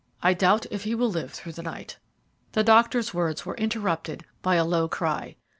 [0.23, 1.99] I doubt if he will live through the night."
[2.53, 5.35] The doctor's words were interrupted by a low cry.